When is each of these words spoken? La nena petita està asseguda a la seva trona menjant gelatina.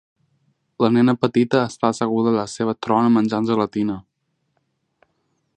La 0.85 0.89
nena 0.95 1.15
petita 1.25 1.61
està 1.73 1.91
asseguda 1.93 2.33
a 2.33 2.35
la 2.39 2.47
seva 2.57 2.77
trona 2.87 3.13
menjant 3.19 3.49
gelatina. 3.53 4.03